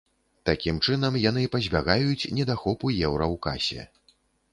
Такім 0.49 0.77
чынам 0.85 1.17
яны 1.23 1.43
пазбягаюць 1.55 2.29
недахопу 2.39 2.91
еўра 3.11 3.25
ў 3.35 3.87
касе. 4.09 4.19